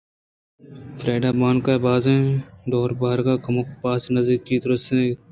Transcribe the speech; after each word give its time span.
فریڈا 0.99 1.29
ءُبانک 1.33 1.65
ءِ 1.73 1.83
بازیں 1.85 2.23
ڈوبارگ 2.69 3.27
ءَ 3.31 3.31
آ 3.41 3.43
کموکیں 3.45 3.79
باز 3.83 4.01
نزّیکی 4.15 4.55
ءَ 4.57 4.61
تُرسگ 4.63 4.99
ءَ 5.05 5.07
اَت 5.11 5.19